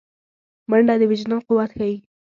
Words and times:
منډه 0.69 0.95
د 0.99 1.03
وجدان 1.11 1.39
قوت 1.47 1.71
ښيي 1.77 1.95